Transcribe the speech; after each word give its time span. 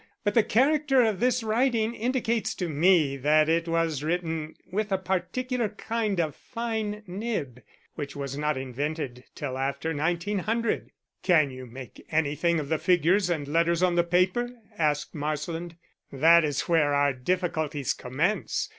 But 0.23 0.33
the 0.33 0.41
character 0.41 1.03
of 1.03 1.19
this 1.19 1.43
writing 1.43 1.93
indicates 1.93 2.55
to 2.55 2.67
me 2.67 3.17
that 3.17 3.47
it 3.47 3.67
was 3.67 4.01
written 4.03 4.55
with 4.71 4.91
a 4.91 4.97
particular 4.97 5.69
kind 5.69 6.19
of 6.19 6.35
fine 6.35 7.03
nib, 7.05 7.61
which 7.93 8.15
was 8.15 8.35
not 8.35 8.57
invented 8.57 9.25
till 9.35 9.59
after 9.59 9.95
1900." 9.95 10.89
"Can 11.21 11.51
you 11.51 11.67
make 11.67 12.03
anything 12.11 12.59
of 12.59 12.67
the 12.67 12.79
figures 12.79 13.29
and 13.29 13.47
letters 13.47 13.83
on 13.83 13.93
the 13.93 14.03
paper?" 14.03 14.49
asked 14.75 15.13
Marsland. 15.13 15.75
"That 16.11 16.43
is 16.43 16.61
where 16.61 16.95
our 16.95 17.13
difficulties 17.13 17.93
commence. 17.93 18.69